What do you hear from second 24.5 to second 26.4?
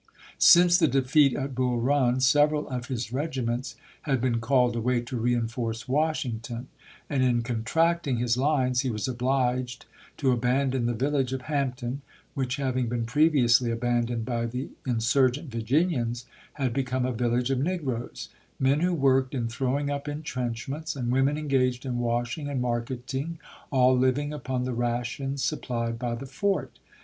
the rations supplied by the